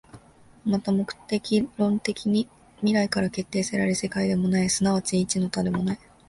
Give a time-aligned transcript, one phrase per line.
[0.65, 5.99] また目的論的に未来から決定せられる世界でもない、即ち一の多でもない。